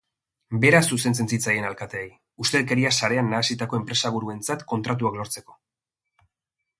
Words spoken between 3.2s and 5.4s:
nahasitako enpresaburuentzat kontratuak